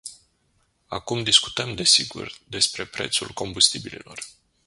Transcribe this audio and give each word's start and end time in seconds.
Acum 0.87 1.23
discutăm, 1.23 1.75
desigur, 1.75 2.33
despre 2.47 2.85
prețul 2.85 3.27
combustibililor. 3.27 4.23